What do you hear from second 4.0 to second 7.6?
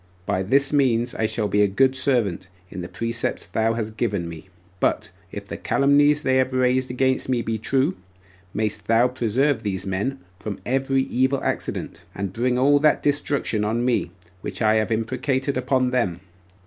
by me. But if the calumnies they have raised against me be